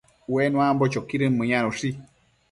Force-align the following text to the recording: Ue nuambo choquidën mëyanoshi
Ue 0.35 0.43
nuambo 0.53 0.85
choquidën 0.95 1.33
mëyanoshi 1.39 1.89